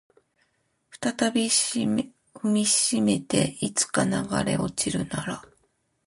[0.99, 2.03] 再び踏
[2.45, 5.43] みしめていつか流れ落ちるなら